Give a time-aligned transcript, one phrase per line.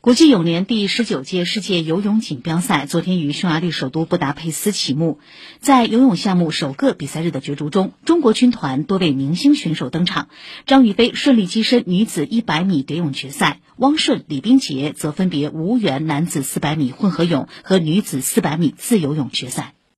[0.00, 5.18] 国际泳联第十九届世界游泳锦标赛昨天于匈牙利首都布达佩斯启幕，
[5.58, 10.28] 在游泳项目首个比赛日的角逐中，中国军团多位明星选手登场，
[10.66, 19.74] 张雨霏顺利跻身女子100米蝶泳决赛，汪顺、李冰洁则分别无缘男子400米混合泳和女子400米自由泳决赛。